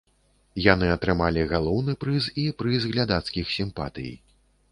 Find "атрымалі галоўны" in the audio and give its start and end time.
0.93-1.93